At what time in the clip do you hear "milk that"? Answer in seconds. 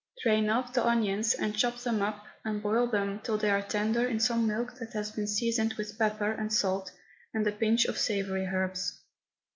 4.47-4.93